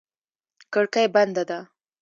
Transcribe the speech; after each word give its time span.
کړکۍ 0.73 1.05
بنده 1.13 1.43
ده. 1.49 1.59